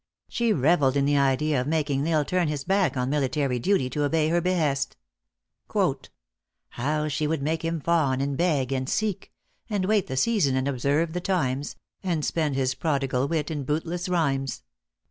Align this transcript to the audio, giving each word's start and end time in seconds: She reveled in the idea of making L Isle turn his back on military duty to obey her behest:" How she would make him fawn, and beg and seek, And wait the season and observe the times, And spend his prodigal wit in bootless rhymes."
She 0.27 0.51
reveled 0.51 0.95
in 0.97 1.05
the 1.05 1.19
idea 1.19 1.61
of 1.61 1.67
making 1.67 2.07
L 2.07 2.17
Isle 2.17 2.25
turn 2.25 2.47
his 2.47 2.63
back 2.63 2.97
on 2.97 3.11
military 3.11 3.59
duty 3.59 3.87
to 3.91 4.03
obey 4.03 4.29
her 4.29 4.41
behest:" 4.41 4.97
How 6.69 7.07
she 7.07 7.27
would 7.27 7.43
make 7.43 7.63
him 7.63 7.79
fawn, 7.79 8.19
and 8.19 8.35
beg 8.35 8.71
and 8.73 8.89
seek, 8.89 9.31
And 9.69 9.85
wait 9.85 10.07
the 10.07 10.17
season 10.17 10.55
and 10.55 10.67
observe 10.67 11.13
the 11.13 11.21
times, 11.21 11.75
And 12.01 12.25
spend 12.25 12.55
his 12.55 12.73
prodigal 12.73 13.27
wit 13.27 13.51
in 13.51 13.63
bootless 13.63 14.09
rhymes." 14.09 14.63